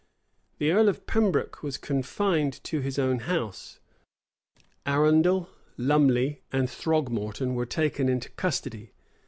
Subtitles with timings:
[0.57, 3.79] []The earl of Pembroke was confined to his own house:
[4.83, 8.93] Arundel, Lumley, and Throgmorton were taken into custody.